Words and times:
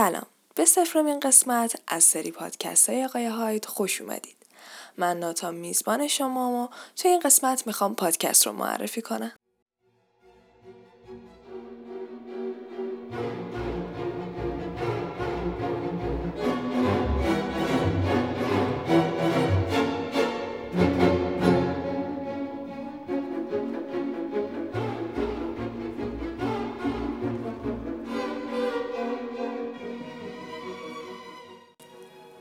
سلام. 0.00 0.26
به 0.54 0.64
سفرمین 0.64 1.20
قسمت 1.20 1.80
از 1.88 2.04
سری 2.04 2.30
پادکست 2.30 2.90
های 2.90 3.04
آقای 3.04 3.26
هاید 3.26 3.64
خوش 3.64 4.00
اومدید. 4.00 4.36
من 4.96 5.18
ناتا 5.18 5.50
میزبان 5.50 6.08
شما 6.08 6.50
و 6.50 6.68
توی 6.96 7.10
این 7.10 7.20
قسمت 7.20 7.66
می‌خوام 7.66 7.94
پادکست 7.94 8.46
رو 8.46 8.52
معرفی 8.52 9.02
کنم. 9.02 9.32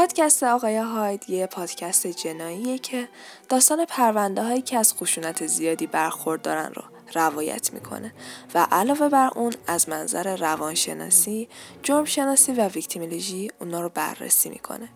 پادکست 0.00 0.42
آقای 0.42 0.76
هاید 0.76 1.30
یه 1.30 1.46
پادکست 1.46 2.06
جناییه 2.06 2.78
که 2.78 3.08
داستان 3.48 3.84
پرونده 3.84 4.42
هایی 4.42 4.62
که 4.62 4.78
از 4.78 4.94
خشونت 4.94 5.46
زیادی 5.46 5.86
برخوردارن 5.86 6.72
رو 6.74 6.82
روایت 7.14 7.72
می‌کنه 7.72 8.12
و 8.54 8.66
علاوه 8.72 9.08
بر 9.08 9.30
اون 9.34 9.52
از 9.66 9.88
منظر 9.88 10.36
روانشناسی، 10.36 11.48
جرم 11.82 12.04
شناسی 12.04 12.52
و 12.52 12.68
ویکتیمولوژی 12.68 13.50
اونا 13.60 13.80
رو 13.80 13.88
بررسی 13.88 14.48
می‌کنه. 14.48 14.88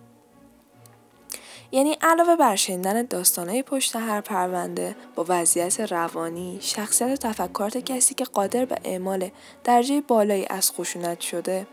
یعنی 1.75 1.97
علاوه 2.01 2.37
بر 2.37 2.57
شنیدن 2.57 3.03
داستانهای 3.03 3.63
پشت 3.63 3.97
هر 3.97 4.21
پرونده 4.21 4.97
با 5.15 5.25
وضعیت 5.29 5.81
روانی، 5.81 6.59
شخصیت 6.61 7.11
و 7.11 7.17
تفکرات 7.17 7.77
کسی 7.77 8.15
که 8.15 8.25
قادر 8.25 8.65
به 8.65 8.77
اعمال 8.85 9.31
درجه 9.65 10.01
بالایی 10.01 10.47
از 10.51 10.73
خشونت 10.73 11.21
شده، 11.21 11.67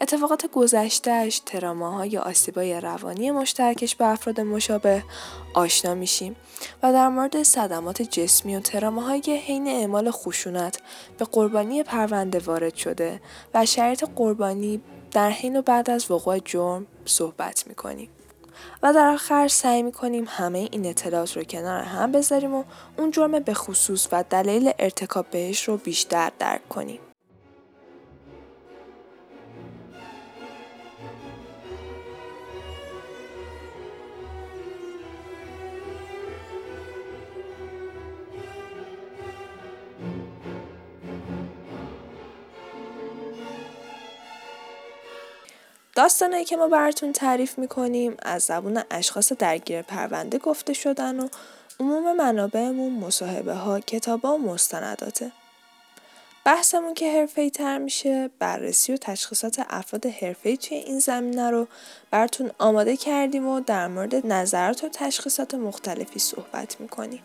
اتفاقات 0.00 0.46
گذشتهش، 0.46 1.38
تراماها 1.38 2.06
یا 2.06 2.22
آسیبای 2.22 2.80
روانی 2.80 3.30
مشترکش 3.30 3.94
به 3.94 4.06
افراد 4.06 4.40
مشابه 4.40 5.02
آشنا 5.54 5.94
میشیم 5.94 6.36
و 6.82 6.92
در 6.92 7.08
مورد 7.08 7.42
صدمات 7.42 8.02
جسمی 8.02 8.56
و 8.56 8.60
تراماهای 8.60 9.42
حین 9.46 9.68
اعمال 9.68 10.10
خشونت 10.10 10.80
به 11.18 11.24
قربانی 11.24 11.82
پرونده 11.82 12.38
وارد 12.38 12.74
شده 12.74 13.20
و 13.54 13.66
شرایط 13.66 14.04
قربانی 14.16 14.80
در 15.10 15.30
حین 15.30 15.56
و 15.56 15.62
بعد 15.62 15.90
از 15.90 16.10
وقوع 16.10 16.38
جرم 16.38 16.86
صحبت 17.04 17.64
می‌کنیم. 17.66 18.08
و 18.82 18.92
در 18.92 19.08
آخر 19.08 19.48
سعی 19.48 19.82
می‌کنیم 19.82 20.24
همه 20.28 20.68
این 20.72 20.86
اطلاعات 20.86 21.36
رو 21.36 21.44
کنار 21.44 21.82
هم 21.82 22.12
بذاریم 22.12 22.54
و 22.54 22.64
اون 22.98 23.10
جرم 23.10 23.38
به 23.38 23.54
خصوص 23.54 24.08
و 24.12 24.24
دلیل 24.30 24.72
ارتکاب 24.78 25.26
بهش 25.30 25.68
رو 25.68 25.76
بیشتر 25.76 26.30
درک 26.38 26.68
کنیم. 26.68 27.00
داستانهایی 45.98 46.44
که 46.44 46.56
ما 46.56 46.68
براتون 46.68 47.12
تعریف 47.12 47.58
می‌کنیم 47.58 48.16
از 48.22 48.42
زبون 48.42 48.82
اشخاص 48.90 49.32
درگیر 49.32 49.82
پرونده 49.82 50.38
گفته 50.38 50.72
شدن 50.72 51.20
و 51.20 51.28
عموم 51.80 52.16
منابعمون 52.16 52.92
مصاحبه 52.92 53.54
ها 53.54 53.80
کتاب 53.80 54.24
ها 54.24 54.34
و 54.34 54.38
مستنداته. 54.38 55.32
بحثمون 56.44 56.94
که 56.94 57.12
حرفه‌ای 57.12 57.50
تر 57.50 57.78
میشه 57.78 58.30
بررسی 58.38 58.92
و 58.92 58.96
تشخیصات 58.96 59.66
افراد 59.68 60.06
حرفه‌ای 60.06 60.56
توی 60.56 60.76
این 60.76 60.98
زمینه 60.98 61.50
رو 61.50 61.66
براتون 62.10 62.50
آماده 62.58 62.96
کردیم 62.96 63.46
و 63.46 63.60
در 63.60 63.88
مورد 63.88 64.26
نظرات 64.26 64.84
و 64.84 64.88
تشخیصات 64.88 65.54
مختلفی 65.54 66.18
صحبت 66.18 66.80
می‌کنیم. 66.80 67.22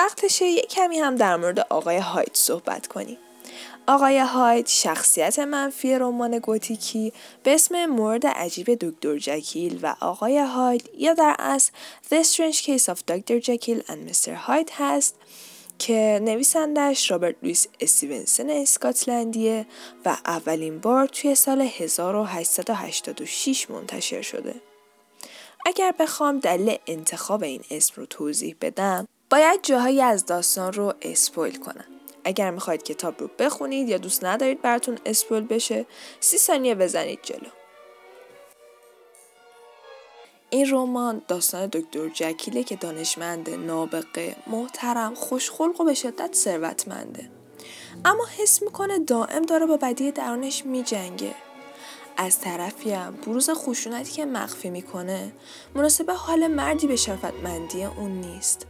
وقتشه 0.00 0.44
یه 0.44 0.62
کمی 0.62 0.98
هم 0.98 1.16
در 1.16 1.36
مورد 1.36 1.60
آقای 1.60 1.98
هایت 1.98 2.36
صحبت 2.36 2.86
کنیم. 2.86 3.18
آقای 3.86 4.18
هایت 4.18 4.68
شخصیت 4.68 5.38
منفی 5.38 5.94
رمان 5.94 6.38
گوتیکی 6.38 7.12
به 7.42 7.54
اسم 7.54 7.86
مورد 7.86 8.26
عجیب 8.26 8.74
دکتر 8.74 9.18
جکیل 9.18 9.78
و 9.82 9.96
آقای 10.00 10.38
هایت 10.38 10.82
یا 10.98 11.14
در 11.14 11.36
اصل 11.38 11.72
The 12.10 12.24
Strange 12.24 12.62
Case 12.62 12.88
of 12.92 12.98
Dr. 13.10 13.40
Jekyll 13.46 13.80
and 13.88 14.10
Mr. 14.10 14.30
Hyde 14.46 14.70
هست 14.78 15.14
که 15.78 16.20
نویسندش 16.22 17.10
رابرت 17.10 17.36
لویس 17.42 17.66
استیونسن 17.80 18.50
اسکاتلندیه 18.50 19.66
و 20.04 20.16
اولین 20.26 20.78
بار 20.78 21.06
توی 21.06 21.34
سال 21.34 21.60
1886 21.60 23.70
منتشر 23.70 24.22
شده. 24.22 24.54
اگر 25.66 25.94
بخوام 25.98 26.38
دلیل 26.38 26.78
انتخاب 26.86 27.42
این 27.42 27.62
اسم 27.70 27.92
رو 27.96 28.06
توضیح 28.06 28.56
بدم 28.60 29.08
باید 29.30 29.60
جاهایی 29.62 30.02
از 30.02 30.26
داستان 30.26 30.72
رو 30.72 30.94
اسپویل 31.02 31.58
کنم. 31.58 31.84
اگر 32.24 32.50
می‌خواید 32.50 32.82
کتاب 32.82 33.20
رو 33.20 33.30
بخونید 33.38 33.88
یا 33.88 33.98
دوست 33.98 34.24
ندارید 34.24 34.62
براتون 34.62 34.98
اسپویل 35.06 35.44
بشه 35.44 35.86
سی 36.20 36.38
ثانیه 36.38 36.74
بزنید 36.74 37.18
جلو. 37.22 37.48
این 40.50 40.70
رمان 40.70 41.22
داستان 41.28 41.66
دکتر 41.66 42.08
جکیله 42.08 42.64
که 42.64 42.76
دانشمند 42.76 43.50
نابغه 43.50 44.36
محترم 44.46 45.14
خوشخلق 45.14 45.80
و 45.80 45.84
به 45.84 45.94
شدت 45.94 46.34
ثروتمنده 46.34 47.30
اما 48.04 48.26
حس 48.38 48.62
می‌کنه 48.62 48.98
دائم 48.98 49.42
داره 49.42 49.66
با 49.66 49.76
بدی 49.76 50.12
درونش 50.12 50.66
میجنگه 50.66 51.34
از 52.16 52.40
طرفی 52.40 52.90
هم 52.90 53.16
بروز 53.16 53.50
خشونتی 53.50 54.12
که 54.12 54.24
مخفی 54.24 54.70
می‌کنه 54.70 55.32
مناسب 55.74 56.10
حال 56.10 56.46
مردی 56.46 56.86
به 56.86 56.96
شرفتمندی 56.96 57.84
اون 57.84 58.10
نیست 58.10 58.66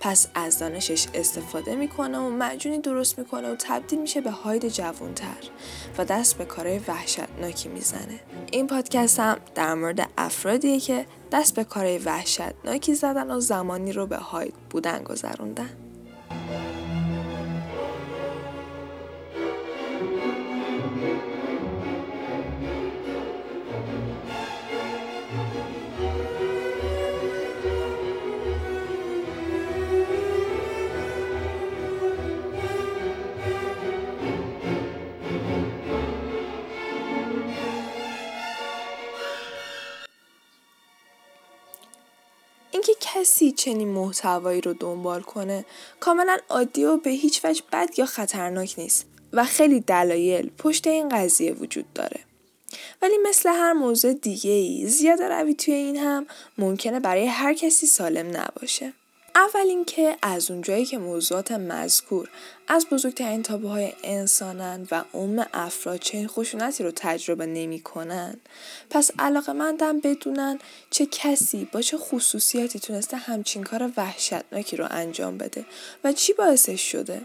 پس 0.00 0.26
از 0.34 0.58
دانشش 0.58 1.06
استفاده 1.14 1.76
می‌کنه 1.76 2.18
و 2.18 2.30
معجونی 2.30 2.78
درست 2.78 3.18
می‌کنه 3.18 3.52
و 3.52 3.56
تبدیل 3.58 4.00
میشه 4.00 4.20
به 4.20 4.30
هاید 4.30 4.68
جوونتر 4.68 5.50
و 5.98 6.04
دست 6.04 6.38
به 6.38 6.44
کارهای 6.44 6.80
وحشتناکی 6.88 7.68
می‌زنه. 7.68 8.20
این 8.52 8.66
پادکست 8.66 9.20
هم 9.20 9.36
در 9.54 9.74
مورد 9.74 10.10
افرادیه 10.18 10.80
که 10.80 11.06
دست 11.32 11.54
به 11.54 11.64
کارهای 11.64 11.98
وحشتناکی 11.98 12.94
زدن 12.94 13.30
و 13.30 13.40
زمانی 13.40 13.92
رو 13.92 14.06
به 14.06 14.16
هاید 14.16 14.54
بودن 14.70 15.02
گذروندن. 15.02 15.79
کسی 43.00 43.52
چنین 43.52 43.88
محتوایی 43.88 44.60
رو 44.60 44.72
دنبال 44.72 45.20
کنه 45.20 45.64
کاملا 46.00 46.38
عادی 46.48 46.84
و 46.84 46.96
به 46.96 47.10
هیچ 47.10 47.44
وجه 47.44 47.62
بد 47.72 47.98
یا 47.98 48.06
خطرناک 48.06 48.74
نیست 48.78 49.06
و 49.32 49.44
خیلی 49.44 49.80
دلایل 49.80 50.50
پشت 50.58 50.86
این 50.86 51.08
قضیه 51.08 51.52
وجود 51.52 51.92
داره. 51.92 52.20
ولی 53.02 53.14
مثل 53.28 53.48
هر 53.48 53.72
موضوع 53.72 54.12
دیگه 54.12 54.50
ای 54.50 54.86
زیاده 54.86 55.28
روی 55.28 55.54
توی 55.54 55.74
این 55.74 55.96
هم 55.96 56.26
ممکنه 56.58 57.00
برای 57.00 57.26
هر 57.26 57.54
کسی 57.54 57.86
سالم 57.86 58.26
نباشه. 58.36 58.92
اول 59.34 59.66
اینکه 59.66 60.16
از 60.22 60.50
اونجایی 60.50 60.84
که 60.84 60.98
موضوعات 60.98 61.52
مذکور 61.52 62.28
از 62.68 62.86
بزرگترین 62.90 63.42
تابوهای 63.42 63.92
انسانن 64.04 64.88
و 64.90 65.04
عموم 65.14 65.46
افراد 65.52 65.98
چنین 65.98 66.28
خشونتی 66.28 66.84
رو 66.84 66.90
تجربه 66.96 67.46
نمی‌کنن 67.46 68.36
پس 68.90 69.10
علاقه 69.18 69.52
مندم 69.52 70.00
بدونن 70.00 70.58
چه 70.90 71.06
کسی 71.06 71.68
با 71.72 71.80
چه 71.80 71.96
خصوصیاتی 71.96 72.78
تونسته 72.80 73.16
همچین 73.16 73.62
کار 73.62 73.92
وحشتناکی 73.96 74.76
رو 74.76 74.86
انجام 74.90 75.38
بده 75.38 75.64
و 76.04 76.12
چی 76.12 76.32
باعثش 76.32 76.92
شده. 76.92 77.22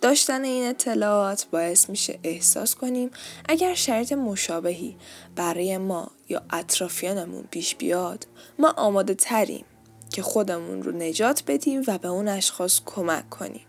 داشتن 0.00 0.44
این 0.44 0.68
اطلاعات 0.68 1.46
باعث 1.50 1.90
میشه 1.90 2.18
احساس 2.22 2.74
کنیم 2.74 3.10
اگر 3.48 3.74
شرایط 3.74 4.12
مشابهی 4.12 4.96
برای 5.36 5.78
ما 5.78 6.10
یا 6.28 6.42
اطرافیانمون 6.50 7.44
پیش 7.50 7.74
بیاد 7.74 8.26
ما 8.58 8.70
آماده 8.70 9.14
تریم 9.14 9.64
که 10.10 10.22
خودمون 10.22 10.82
رو 10.82 10.92
نجات 10.92 11.42
بدیم 11.46 11.82
و 11.86 11.98
به 11.98 12.08
اون 12.08 12.28
اشخاص 12.28 12.80
کمک 12.86 13.30
کنیم. 13.30 13.66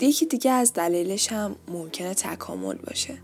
یکی 0.00 0.26
دیگه 0.26 0.50
از 0.50 0.72
دلیلش 0.72 1.32
هم 1.32 1.56
ممکنه 1.68 2.14
تکامل 2.14 2.74
باشه. 2.74 3.18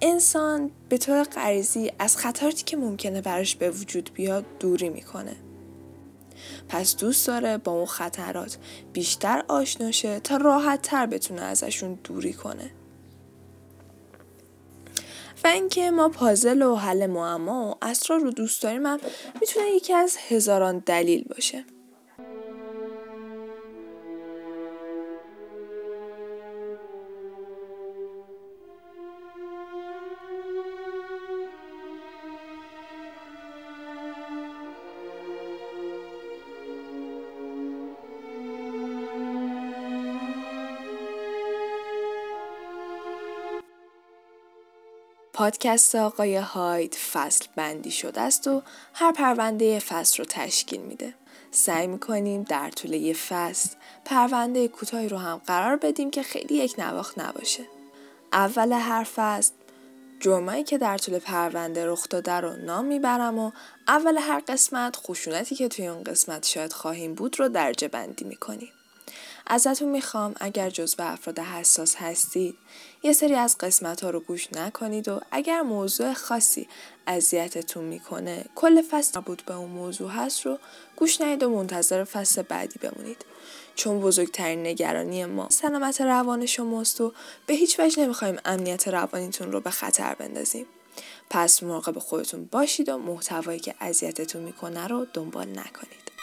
انسان 0.00 0.70
به 0.88 0.98
طور 0.98 1.22
غریزی 1.22 1.92
از 1.98 2.16
خطراتی 2.16 2.64
که 2.64 2.76
ممکنه 2.76 3.20
براش 3.20 3.56
به 3.56 3.70
وجود 3.70 4.10
بیاد 4.14 4.44
دوری 4.60 4.88
می‌کنه. 4.88 5.36
پس 6.68 6.96
دوست 6.96 7.26
داره 7.26 7.58
با 7.58 7.72
اون 7.72 7.86
خطرات 7.86 8.58
بیشتر 8.92 9.44
آشناشه 9.48 10.20
تا 10.20 10.36
راحت 10.36 10.82
تر 10.82 11.06
بتونه 11.06 11.42
ازشون 11.42 11.98
دوری 12.04 12.32
کنه. 12.32 12.70
اینکه 15.46 15.90
ما 15.90 16.08
پازل 16.08 16.62
و 16.62 16.76
حل 16.76 17.06
معما 17.06 17.70
و 17.70 17.84
اسرار 17.84 18.20
رو 18.20 18.30
دوست 18.30 18.62
داریم 18.62 18.86
هم 18.86 18.98
می‌تونه 19.40 19.66
یکی 19.66 19.92
از 19.92 20.16
هزاران 20.28 20.78
دلیل 20.78 21.24
باشه. 21.24 21.64
پادکست 45.36 45.94
آقای 45.94 46.36
هاید 46.36 46.94
فصل 46.94 47.46
بندی 47.56 47.90
شده 47.90 48.20
است 48.20 48.48
و 48.48 48.62
هر 48.94 49.12
پرونده 49.12 49.78
فصل 49.78 50.18
رو 50.18 50.24
تشکیل 50.28 50.80
میده. 50.80 51.14
سعی 51.50 51.86
می‌کنیم 51.86 52.42
در 52.42 52.70
طول 52.70 52.92
یه 52.92 53.14
فصل 53.14 53.70
پرونده 54.04 54.68
کوتاهی 54.68 55.08
رو 55.08 55.18
هم 55.18 55.40
قرار 55.46 55.76
بدیم 55.76 56.10
که 56.10 56.22
خیلی 56.22 56.54
یک 56.54 56.74
نواخت 56.78 57.18
نباشه. 57.18 57.64
اول 58.32 58.72
هر 58.72 59.04
فصل 59.04 59.52
جرمایی 60.20 60.64
که 60.64 60.78
در 60.78 60.98
طول 60.98 61.18
پرونده 61.18 61.86
رخ 61.86 62.08
داده 62.08 62.32
رو 62.32 62.56
نام 62.56 62.84
می‌برم 62.84 63.38
و 63.38 63.50
اول 63.88 64.18
هر 64.18 64.42
قسمت 64.48 64.96
خشونتی 64.96 65.54
که 65.54 65.68
توی 65.68 65.86
اون 65.86 66.04
قسمت 66.04 66.46
شاید 66.46 66.72
خواهیم 66.72 67.14
بود 67.14 67.40
رو 67.40 67.48
درجه 67.48 67.88
بندی 67.88 68.24
می‌کنیم. 68.24 68.72
ازتون 69.46 69.88
می‌خوام 69.88 70.34
اگر 70.40 70.70
جزو 70.70 71.02
افراد 71.02 71.38
حساس 71.38 71.94
هستید 71.96 72.58
یه 73.02 73.12
سری 73.12 73.34
از 73.34 73.58
قسمت 73.58 74.04
ها 74.04 74.10
رو 74.10 74.20
گوش 74.20 74.52
نکنید 74.52 75.08
و 75.08 75.20
اگر 75.30 75.62
موضوع 75.62 76.12
خاصی 76.12 76.68
اذیتتون 77.06 77.84
می‌کنه 77.84 78.44
کل 78.54 78.82
فصل 78.82 79.20
بود 79.20 79.42
به 79.46 79.54
اون 79.54 79.70
موضوع 79.70 80.10
هست 80.10 80.46
رو 80.46 80.58
گوش 80.96 81.20
ندید 81.20 81.42
و 81.42 81.50
منتظر 81.50 82.04
فصل 82.04 82.42
بعدی 82.42 82.78
بمونید. 82.78 83.24
چون 83.74 84.00
بزرگترین 84.00 84.66
نگرانی 84.66 85.24
ما 85.24 85.50
سلامت 85.50 86.00
روان 86.00 86.46
شماست 86.46 87.00
و 87.00 87.12
به 87.46 87.54
هیچ 87.54 87.80
وجه 87.80 88.02
نمی‌خوایم 88.02 88.36
امنیت 88.44 88.88
روانیتون 88.88 89.52
رو 89.52 89.60
به 89.60 89.70
خطر 89.70 90.14
بندازیم. 90.14 90.66
پس 91.30 91.62
مراقب 91.62 91.98
خودتون 91.98 92.44
باشید 92.44 92.88
و 92.88 92.98
محتوایی 92.98 93.60
که 93.60 93.74
اذیتتون 93.80 94.42
می‌کنه 94.42 94.86
رو 94.86 95.06
دنبال 95.14 95.48
نکنید. 95.48 96.15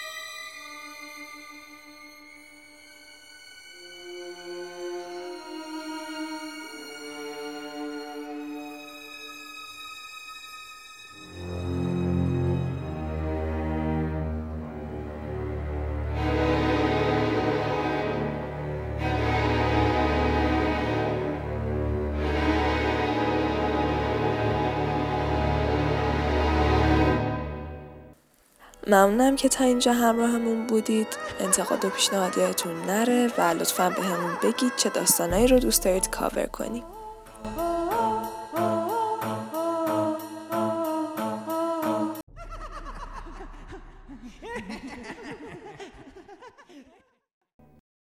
ممنونم 28.93 29.35
که 29.35 29.49
تا 29.49 29.63
اینجا 29.63 29.93
همراهمون 29.93 30.67
بودید. 30.67 31.07
انتقاد 31.39 31.85
و 31.85 31.89
پیشنهاداتتون 31.89 32.81
نره 32.81 33.31
و 33.37 33.41
لطفا 33.41 33.89
به 33.89 34.01
همون 34.01 34.37
بگید 34.43 34.71
چه 34.77 34.89
داستانایی 34.89 35.47
رو 35.47 35.59
دوست 35.59 35.83
دارید 35.83 36.09
کاور 36.09 36.45
کنیم. 36.45 36.83